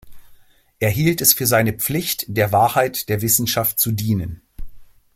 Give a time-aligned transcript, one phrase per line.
[0.79, 4.41] Er hielt es für seine Pflicht, der Wahrheit der Wissenschaft zu dienen.